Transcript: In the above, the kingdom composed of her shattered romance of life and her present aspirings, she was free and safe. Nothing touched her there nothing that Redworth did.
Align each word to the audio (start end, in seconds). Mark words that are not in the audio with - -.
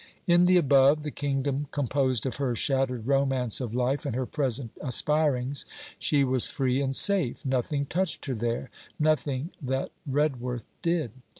In 0.25 0.47
the 0.47 0.57
above, 0.57 1.03
the 1.03 1.11
kingdom 1.11 1.67
composed 1.69 2.25
of 2.25 2.37
her 2.37 2.55
shattered 2.55 3.05
romance 3.05 3.61
of 3.61 3.75
life 3.75 4.03
and 4.03 4.15
her 4.15 4.25
present 4.25 4.71
aspirings, 4.83 5.63
she 5.99 6.23
was 6.23 6.47
free 6.47 6.81
and 6.81 6.95
safe. 6.95 7.45
Nothing 7.45 7.85
touched 7.85 8.25
her 8.25 8.33
there 8.33 8.71
nothing 8.97 9.51
that 9.61 9.91
Redworth 10.07 10.65
did. 10.81 11.11